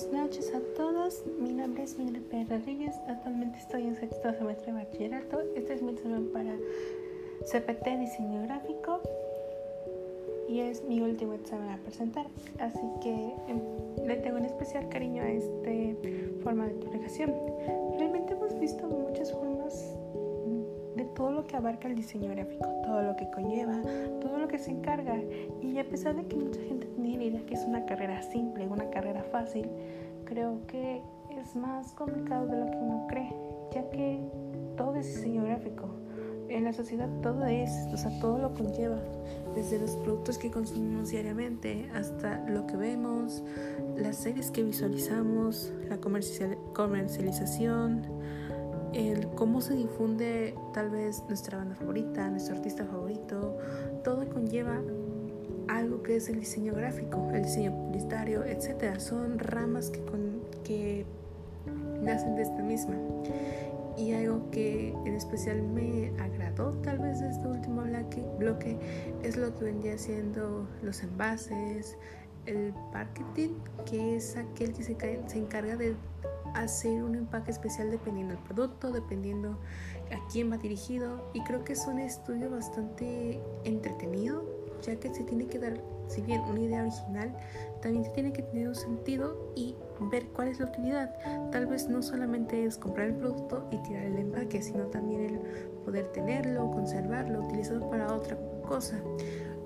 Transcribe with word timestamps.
Buenas 0.00 0.30
noches 0.30 0.54
a 0.54 0.60
todos, 0.76 1.24
mi 1.38 1.52
nombre 1.52 1.82
es 1.82 1.98
Miguel 1.98 2.22
Pérez 2.22 2.48
Rodríguez, 2.48 2.94
actualmente 3.06 3.58
estoy 3.58 3.82
en 3.82 3.96
sexto 3.96 4.32
semestre 4.32 4.72
de 4.72 4.78
bachillerato, 4.78 5.40
este 5.54 5.74
es 5.74 5.82
mi 5.82 5.92
examen 5.92 6.32
para 6.32 6.56
CPT 7.44 7.98
Diseño 7.98 8.42
Gráfico. 8.44 9.02
Y 10.48 10.60
es 10.60 10.82
mi 10.84 11.02
último 11.02 11.34
examen 11.34 11.68
a 11.68 11.76
presentar, 11.76 12.26
así 12.60 12.80
que 13.02 13.34
em, 13.48 14.06
le 14.06 14.16
tengo 14.16 14.38
un 14.38 14.46
especial 14.46 14.88
cariño 14.88 15.22
a 15.22 15.30
este 15.30 16.38
forma 16.42 16.66
de 16.66 16.74
publicación. 16.74 17.34
Realmente 17.98 18.32
hemos 18.32 18.58
visto 18.58 18.86
muchas 18.86 19.30
formas 19.32 19.94
todo 21.20 21.32
lo 21.32 21.46
que 21.46 21.54
abarca 21.54 21.86
el 21.86 21.96
diseño 21.96 22.30
gráfico, 22.30 22.66
todo 22.82 23.02
lo 23.02 23.14
que 23.14 23.30
conlleva, 23.30 23.78
todo 24.22 24.38
lo 24.38 24.48
que 24.48 24.58
se 24.58 24.70
encarga. 24.70 25.18
Y 25.60 25.78
a 25.78 25.86
pesar 25.86 26.16
de 26.16 26.24
que 26.24 26.34
mucha 26.34 26.62
gente 26.62 26.86
tiene 26.86 27.18
la 27.18 27.24
idea 27.24 27.44
que 27.44 27.52
es 27.52 27.66
una 27.66 27.84
carrera 27.84 28.22
simple, 28.22 28.66
una 28.66 28.88
carrera 28.88 29.22
fácil, 29.24 29.68
creo 30.24 30.66
que 30.66 31.02
es 31.38 31.54
más 31.56 31.92
complicado 31.92 32.46
de 32.46 32.56
lo 32.56 32.70
que 32.70 32.76
uno 32.78 33.06
cree, 33.06 33.34
ya 33.70 33.90
que 33.90 34.18
todo 34.78 34.96
es 34.96 35.14
diseño 35.14 35.44
gráfico. 35.44 35.90
En 36.48 36.64
la 36.64 36.72
sociedad 36.72 37.10
todo 37.20 37.44
es, 37.44 37.70
o 37.92 37.98
sea, 37.98 38.18
todo 38.18 38.38
lo 38.38 38.54
conlleva, 38.54 38.96
desde 39.54 39.78
los 39.78 39.96
productos 39.96 40.38
que 40.38 40.50
consumimos 40.50 41.10
diariamente 41.10 41.90
hasta 41.94 42.48
lo 42.48 42.66
que 42.66 42.78
vemos, 42.78 43.42
las 43.94 44.16
series 44.16 44.50
que 44.50 44.62
visualizamos, 44.62 45.70
la 45.86 45.98
comercialización, 45.98 48.06
el 48.92 49.28
cómo 49.28 49.60
se 49.60 49.74
difunde 49.74 50.54
tal 50.72 50.90
vez 50.90 51.22
nuestra 51.28 51.58
banda 51.58 51.76
favorita, 51.76 52.28
nuestro 52.28 52.56
artista 52.56 52.84
favorito, 52.84 53.58
todo 54.04 54.28
conlleva 54.28 54.80
algo 55.68 56.02
que 56.02 56.16
es 56.16 56.28
el 56.28 56.40
diseño 56.40 56.74
gráfico, 56.74 57.30
el 57.32 57.42
diseño 57.44 57.72
publicitario, 57.72 58.44
etc. 58.44 58.98
Son 58.98 59.38
ramas 59.38 59.90
que, 59.90 60.02
que 60.64 61.06
nacen 62.02 62.34
de 62.36 62.42
esta 62.42 62.62
misma. 62.62 62.96
Y 63.96 64.12
algo 64.12 64.50
que 64.50 64.94
en 65.04 65.14
especial 65.14 65.62
me 65.62 66.12
agradó 66.18 66.72
tal 66.82 66.98
vez 66.98 67.20
de 67.20 67.28
este 67.28 67.46
último 67.46 67.82
bloque 68.38 68.78
es 69.22 69.36
lo 69.36 69.54
que 69.54 69.64
vendría 69.64 69.98
siendo 69.98 70.66
los 70.82 71.02
envases, 71.02 71.98
el 72.46 72.72
marketing, 72.92 73.50
que 73.84 74.16
es 74.16 74.36
aquel 74.36 74.72
que 74.72 74.82
se, 74.82 74.96
se 74.96 75.38
encarga 75.38 75.76
de 75.76 75.94
hacer 76.54 77.02
un 77.02 77.14
empaque 77.14 77.50
especial 77.50 77.90
dependiendo 77.90 78.34
del 78.34 78.42
producto, 78.44 78.90
dependiendo 78.90 79.58
a 80.10 80.28
quién 80.30 80.50
va 80.50 80.58
dirigido. 80.58 81.30
Y 81.34 81.42
creo 81.44 81.64
que 81.64 81.74
es 81.74 81.86
un 81.86 81.98
estudio 81.98 82.50
bastante 82.50 83.40
entretenido, 83.64 84.44
ya 84.82 84.96
que 84.96 85.12
se 85.14 85.24
tiene 85.24 85.46
que 85.46 85.58
dar, 85.58 85.80
si 86.08 86.22
bien 86.22 86.40
una 86.42 86.60
idea 86.60 86.82
original, 86.82 87.36
también 87.82 88.04
se 88.04 88.10
tiene 88.10 88.32
que 88.32 88.42
tener 88.42 88.68
un 88.68 88.74
sentido 88.74 89.52
y 89.54 89.74
ver 90.10 90.26
cuál 90.28 90.48
es 90.48 90.60
la 90.60 90.66
utilidad. 90.66 91.14
Tal 91.50 91.66
vez 91.66 91.88
no 91.88 92.02
solamente 92.02 92.64
es 92.64 92.76
comprar 92.76 93.08
el 93.08 93.14
producto 93.14 93.68
y 93.70 93.78
tirar 93.78 94.04
el 94.04 94.18
empaque, 94.18 94.62
sino 94.62 94.84
también 94.86 95.22
el 95.22 95.40
poder 95.84 96.08
tenerlo, 96.12 96.70
conservarlo, 96.70 97.40
utilizarlo 97.40 97.88
para 97.88 98.12
otra 98.12 98.38
cosa 98.66 99.00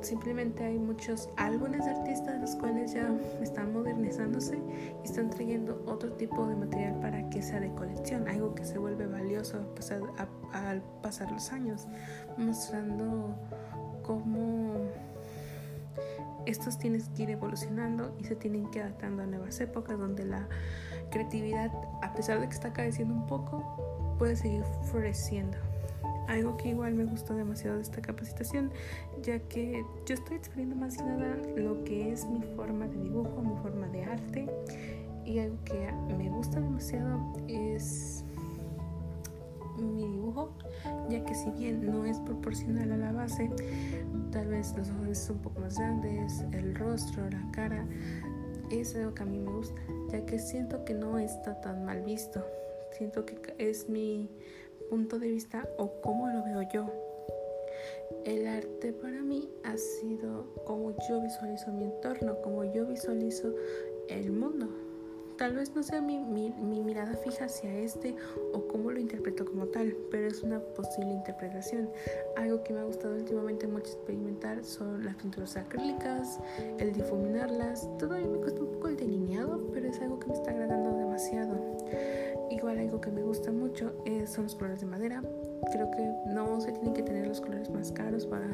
simplemente 0.00 0.64
hay 0.64 0.78
muchos 0.78 1.28
álbumes 1.36 1.84
de 1.84 1.90
artistas 1.90 2.40
los 2.40 2.56
cuales 2.56 2.92
ya 2.92 3.10
están 3.40 3.72
modernizándose 3.72 4.58
y 5.02 5.06
están 5.06 5.30
trayendo 5.30 5.82
otro 5.86 6.12
tipo 6.12 6.46
de 6.46 6.56
material 6.56 6.98
para 7.00 7.28
que 7.30 7.42
sea 7.42 7.60
de 7.60 7.72
colección, 7.74 8.28
algo 8.28 8.54
que 8.54 8.64
se 8.64 8.78
vuelve 8.78 9.06
valioso 9.06 9.58
al 10.52 10.82
pasar 11.02 11.30
los 11.32 11.52
años, 11.52 11.86
mostrando 12.36 13.34
cómo 14.02 14.74
estos 16.46 16.78
tienen 16.78 17.02
que 17.14 17.24
ir 17.24 17.30
evolucionando 17.30 18.14
y 18.18 18.24
se 18.24 18.36
tienen 18.36 18.70
que 18.70 18.80
adaptando 18.80 19.22
a 19.22 19.26
nuevas 19.26 19.60
épocas 19.60 19.98
donde 19.98 20.24
la 20.24 20.48
creatividad, 21.10 21.70
a 22.02 22.12
pesar 22.14 22.40
de 22.40 22.48
que 22.48 22.54
está 22.54 22.72
careciendo 22.72 23.14
un 23.14 23.26
poco, 23.26 24.16
puede 24.18 24.36
seguir 24.36 24.64
floreciendo 24.90 25.58
algo 26.28 26.56
que 26.56 26.68
igual 26.68 26.94
me 26.94 27.04
gustó 27.04 27.34
demasiado 27.34 27.76
de 27.76 27.82
esta 27.82 28.00
capacitación, 28.00 28.70
ya 29.22 29.38
que 29.40 29.84
yo 30.06 30.14
estoy 30.14 30.36
explorando 30.36 30.76
más 30.76 30.96
que 30.96 31.02
nada 31.02 31.36
lo 31.56 31.82
que 31.84 32.12
es 32.12 32.26
mi 32.26 32.42
forma 32.54 32.86
de 32.86 32.98
dibujo, 33.02 33.42
mi 33.42 33.56
forma 33.62 33.88
de 33.88 34.04
arte, 34.04 34.46
y 35.24 35.38
algo 35.38 35.56
que 35.64 35.90
me 36.16 36.28
gusta 36.30 36.60
demasiado 36.60 37.18
es 37.48 38.24
mi 39.78 40.06
dibujo, 40.06 40.50
ya 41.08 41.24
que 41.24 41.34
si 41.34 41.50
bien 41.50 41.84
no 41.86 42.04
es 42.04 42.18
proporcional 42.20 42.92
a 42.92 42.96
la 42.96 43.12
base, 43.12 43.50
tal 44.30 44.48
vez 44.48 44.74
los 44.76 44.90
ojos 44.90 45.18
son 45.18 45.36
un 45.36 45.42
poco 45.42 45.60
más 45.60 45.78
grandes, 45.78 46.44
el 46.52 46.74
rostro, 46.74 47.28
la 47.30 47.50
cara, 47.52 47.86
es 48.70 48.94
algo 48.96 49.14
que 49.14 49.22
a 49.22 49.26
mí 49.26 49.38
me 49.38 49.50
gusta, 49.50 49.80
ya 50.10 50.26
que 50.26 50.38
siento 50.38 50.84
que 50.84 50.92
no 50.92 51.18
está 51.18 51.60
tan 51.60 51.84
mal 51.86 52.02
visto, 52.02 52.44
siento 52.98 53.24
que 53.24 53.38
es 53.58 53.88
mi 53.88 54.28
punto 54.88 55.18
de 55.18 55.28
vista 55.28 55.68
o 55.76 56.00
cómo 56.00 56.28
lo 56.28 56.44
veo 56.44 56.62
yo. 56.72 56.86
El 58.24 58.46
arte 58.46 58.92
para 58.92 59.22
mí 59.22 59.48
ha 59.64 59.76
sido 59.76 60.52
como 60.64 60.94
yo 61.08 61.20
visualizo 61.20 61.72
mi 61.72 61.84
entorno, 61.84 62.40
como 62.42 62.64
yo 62.64 62.86
visualizo 62.86 63.54
el 64.08 64.32
mundo. 64.32 64.87
Tal 65.38 65.54
vez 65.54 65.72
no 65.76 65.84
sea 65.84 66.00
mi, 66.00 66.18
mi, 66.18 66.50
mirada 66.82 67.14
fija 67.14 67.44
hacia 67.44 67.72
este 67.78 68.16
o 68.52 68.66
cómo 68.66 68.90
lo 68.90 68.98
interpreto 68.98 69.44
como 69.44 69.66
tal, 69.66 69.94
pero 70.10 70.26
es 70.26 70.42
una 70.42 70.58
posible 70.58 71.12
interpretación. 71.12 71.88
Algo 72.36 72.64
que 72.64 72.72
me 72.72 72.80
ha 72.80 72.84
gustado 72.84 73.14
últimamente 73.14 73.68
mucho 73.68 73.92
experimentar 73.92 74.64
son 74.64 75.04
las 75.04 75.14
pinturas 75.14 75.56
acrílicas, 75.56 76.40
el 76.78 76.92
difuminarlas. 76.92 77.88
Todavía 77.98 78.26
me 78.26 78.38
cuesta 78.38 78.60
un 78.60 78.72
poco 78.72 78.88
el 78.88 78.96
delineado, 78.96 79.64
pero 79.72 79.88
es 79.88 80.00
algo 80.00 80.18
que 80.18 80.26
me 80.26 80.34
está 80.34 80.50
agradando 80.50 80.96
demasiado. 80.96 81.54
Igual 82.50 82.78
algo 82.78 83.00
que 83.00 83.10
me 83.12 83.22
gusta 83.22 83.52
mucho 83.52 83.92
son 84.26 84.44
los 84.44 84.56
colores 84.56 84.80
de 84.80 84.86
madera. 84.86 85.22
Creo 85.72 85.90
que 85.90 86.10
no 86.26 86.60
se 86.60 86.72
tienen 86.72 86.94
que 86.94 87.02
tener 87.02 87.26
los 87.26 87.40
colores 87.40 87.70
más 87.70 87.92
caros 87.92 88.26
para 88.26 88.48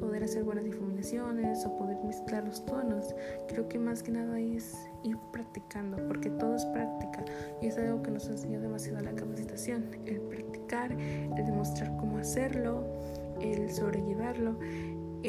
poder 0.00 0.24
hacer 0.24 0.44
buenas 0.44 0.64
difuminaciones 0.64 1.64
o 1.66 1.76
poder 1.76 1.98
mezclar 2.04 2.44
los 2.44 2.64
tonos. 2.64 3.14
Creo 3.48 3.68
que 3.68 3.78
más 3.78 4.02
que 4.02 4.12
nada 4.12 4.38
es 4.38 4.74
ir 5.02 5.16
practicando, 5.32 5.96
porque 6.08 6.30
todo 6.30 6.56
es 6.56 6.64
práctica 6.66 7.24
y 7.60 7.66
es 7.66 7.78
algo 7.78 8.02
que 8.02 8.10
nos 8.10 8.28
enseñó 8.28 8.60
demasiado 8.60 9.00
la 9.00 9.12
capacitación. 9.12 9.84
El 10.06 10.20
practicar, 10.20 10.92
el 10.92 11.44
demostrar 11.44 11.96
cómo 11.98 12.18
hacerlo, 12.18 12.84
el 13.40 13.70
sobrellevarlo, 13.70 14.56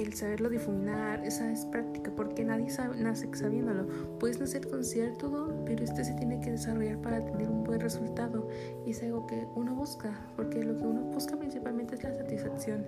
el 0.02 0.13
saberlo 0.13 0.50
difuminar, 0.50 1.25
esa 1.25 1.52
es 1.52 1.66
práctica, 1.66 2.12
porque 2.16 2.44
nadie 2.44 2.69
sabe, 2.69 2.97
nace 2.97 3.28
sabiéndolo. 3.34 3.88
Puedes 4.19 4.40
nacer 4.40 4.68
con 4.68 4.84
cierto 4.84 5.63
pero 5.66 5.84
este 5.84 6.03
se 6.03 6.13
tiene 6.13 6.40
que 6.40 6.52
desarrollar 6.52 6.97
para 7.02 7.24
tener 7.25 7.50
un 7.50 7.63
buen 7.63 7.80
resultado. 7.80 8.47
Y 8.86 8.91
es 8.91 9.02
algo 9.02 9.25
que 9.25 9.47
uno 9.56 9.74
busca, 9.74 10.12
porque 10.36 10.63
lo 10.63 10.78
que 10.78 10.84
uno 10.84 11.02
busca 11.02 11.36
principalmente 11.38 11.96
es 11.96 12.03
la 12.03 12.13
satisfacción, 12.13 12.86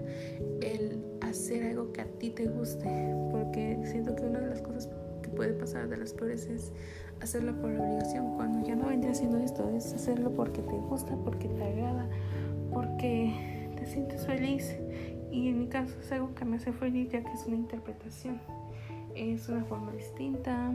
el 0.62 1.04
hacer 1.22 1.64
algo 1.64 1.92
que 1.92 2.02
a 2.02 2.06
ti 2.06 2.30
te 2.30 2.48
guste, 2.48 3.16
porque 3.32 3.80
siento 3.86 4.16
que 4.16 4.24
una 4.24 4.40
de 4.40 4.48
las 4.48 4.62
cosas 4.62 4.90
que 5.22 5.30
puede 5.30 5.54
pasar 5.54 5.90
de 5.90 5.98
las 5.98 6.14
peores 6.14 6.46
es 6.46 6.72
hacerlo 7.22 7.54
por 7.60 7.72
obligación, 7.72 8.36
cuando 8.36 8.66
ya 8.66 8.76
no 8.76 8.88
vendría 8.88 9.12
haciendo 9.12 9.38
esto, 9.40 9.70
es 9.76 9.94
hacerlo 9.94 10.32
porque 10.34 10.62
te 10.62 10.78
gusta, 10.78 11.16
porque 11.24 11.48
te 11.50 11.64
agrada, 11.64 12.09
caso 15.70 16.00
es 16.00 16.12
algo 16.12 16.34
que 16.36 16.46
me 16.46 16.58
hace 16.58 16.72
feliz 16.72 17.12
ya 17.12 17.24
que 17.24 17.32
es 17.32 17.46
una 17.46 17.56
interpretación. 17.56 18.40
Es 19.16 19.50
una 19.50 19.64
forma 19.66 19.92
distinta. 19.92 20.72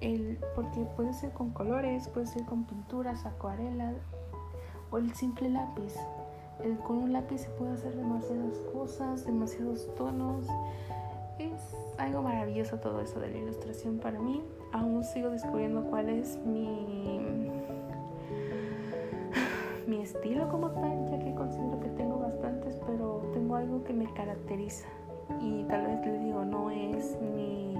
El, 0.00 0.38
porque 0.54 0.80
puede 0.96 1.12
ser 1.12 1.32
con 1.32 1.50
colores, 1.50 2.08
puede 2.08 2.26
ser 2.26 2.44
con 2.44 2.64
pinturas, 2.64 3.24
acuarelas 3.24 3.96
o 4.90 4.98
el 4.98 5.12
simple 5.14 5.48
lápiz. 5.50 5.94
El, 6.62 6.78
con 6.78 6.98
un 6.98 7.12
lápiz 7.12 7.38
se 7.42 7.50
puede 7.50 7.72
hacer 7.72 7.94
demasiadas 7.96 8.58
cosas, 8.72 9.26
demasiados 9.26 9.92
tonos. 9.96 10.46
Es 11.38 11.74
algo 11.98 12.22
maravilloso 12.22 12.78
todo 12.78 13.00
eso 13.00 13.18
de 13.20 13.28
la 13.28 13.38
ilustración 13.38 13.98
para 13.98 14.18
mí. 14.20 14.42
Aún 14.72 15.04
sigo 15.04 15.30
descubriendo 15.30 15.84
cuál 15.84 16.08
es 16.08 16.38
mi, 16.44 17.50
mi 19.86 20.02
estilo 20.02 20.48
como 20.48 20.70
tal, 20.70 21.10
ya 21.10 21.18
que 21.18 21.34
considero 21.34 21.80
que 21.80 21.88
tengo 21.90 22.18
bastantes, 22.18 22.73
que 23.82 23.92
me 23.92 24.12
caracteriza. 24.12 24.86
Y 25.40 25.64
tal 25.64 25.86
vez 25.86 26.06
les 26.06 26.22
digo, 26.22 26.44
no 26.44 26.70
es 26.70 27.18
mi 27.20 27.76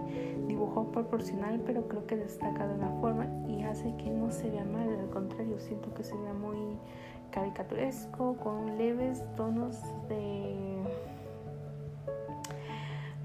dibujo 0.46 0.90
proporcional, 0.90 1.60
pero 1.64 1.86
creo 1.88 2.06
que 2.06 2.16
destaca 2.16 2.66
de 2.66 2.74
una 2.74 2.90
forma 3.00 3.26
y 3.46 3.62
hace 3.62 3.94
que 3.96 4.10
no 4.10 4.30
se 4.30 4.50
vea 4.50 4.64
mal, 4.64 4.88
al 4.88 5.10
contrario, 5.10 5.58
siento 5.58 5.92
que 5.94 6.02
se 6.02 6.16
vea 6.16 6.32
muy 6.32 6.78
caricaturesco, 7.30 8.36
con 8.36 8.78
leves 8.78 9.22
tonos 9.36 9.78
de 10.08 10.82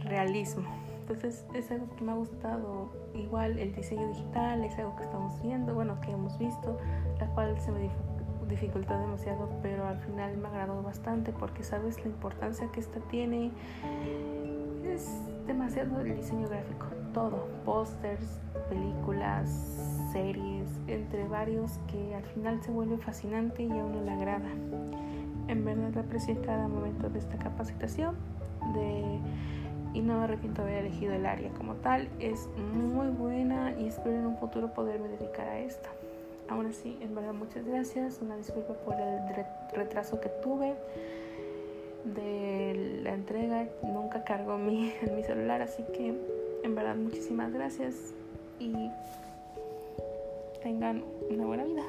realismo. 0.03 0.67
Entonces 1.01 1.45
es 1.53 1.71
algo 1.71 1.87
que 1.95 2.03
me 2.03 2.11
ha 2.11 2.15
gustado. 2.15 2.89
Igual 3.15 3.57
el 3.57 3.73
diseño 3.73 4.07
digital 4.09 4.63
es 4.63 4.77
algo 4.77 4.95
que 4.95 5.03
estamos 5.03 5.41
viendo, 5.41 5.73
bueno, 5.73 5.99
que 6.01 6.11
hemos 6.11 6.37
visto, 6.37 6.77
la 7.19 7.27
cual 7.33 7.59
se 7.59 7.71
me 7.71 7.79
dificultó 8.49 8.97
demasiado, 8.99 9.49
pero 9.61 9.85
al 9.85 9.99
final 9.99 10.37
me 10.37 10.47
agradó 10.47 10.81
bastante 10.81 11.31
porque 11.31 11.63
sabes 11.63 11.99
la 12.03 12.07
importancia 12.07 12.67
que 12.71 12.79
esta 12.79 12.99
tiene. 13.11 13.51
Es 14.83 15.21
demasiado 15.47 16.01
el 16.01 16.15
diseño 16.15 16.47
gráfico. 16.49 16.87
todo, 17.13 17.47
pósters, 17.65 18.39
películas, 18.69 19.49
series, 20.11 20.67
entre 20.87 21.27
varios 21.27 21.79
que 21.91 22.13
al 22.13 22.23
final 22.23 22.61
se 22.61 22.71
vuelve 22.71 22.97
fascinante 22.97 23.63
y 23.63 23.71
a 23.71 23.83
uno 23.83 24.01
le 24.01 24.11
agrada. 24.11 24.49
En 25.47 25.65
verdad 25.65 26.03
aprecio 26.03 26.39
cada 26.43 26.67
momento 26.67 27.09
de 27.09 27.17
esta 27.17 27.37
capacitación 27.37 28.15
de, 28.75 29.19
y 29.93 30.01
no 30.01 30.17
me 30.17 30.25
arrepiento 30.25 30.63
de 30.63 30.69
haber 30.69 30.85
elegido 30.85 31.13
el 31.13 31.25
área 31.25 31.49
como 31.51 31.73
tal. 31.75 32.09
Es 32.19 32.47
muy 32.73 33.07
buena 33.07 33.73
y 33.79 33.87
espero 33.87 34.17
en 34.17 34.27
un 34.27 34.37
futuro 34.37 34.73
poderme 34.73 35.07
dedicar 35.07 35.47
a 35.47 35.59
esto. 35.59 35.89
Aún 36.49 36.65
así, 36.65 36.97
en 37.01 37.13
verdad 37.15 37.33
muchas 37.33 37.65
gracias. 37.65 38.19
Una 38.21 38.35
disculpa 38.37 38.73
por 38.73 38.95
el 38.95 39.19
retraso 39.73 40.19
que 40.19 40.29
tuve 40.41 40.75
de 42.03 43.01
la 43.03 43.13
entrega. 43.13 43.67
Nunca 43.83 44.23
cargo 44.23 44.57
mi, 44.57 44.93
mi 45.15 45.23
celular, 45.23 45.61
así 45.61 45.83
que 45.93 46.13
en 46.63 46.75
verdad 46.75 46.95
muchísimas 46.95 47.53
gracias 47.53 48.13
y 48.59 48.73
tengan 50.61 51.03
una 51.29 51.45
buena 51.45 51.63
vida. 51.63 51.83